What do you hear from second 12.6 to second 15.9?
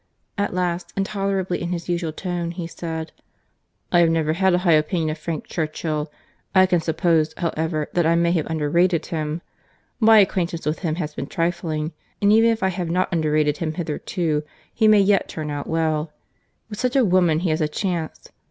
I have not underrated him hitherto, he may yet turn out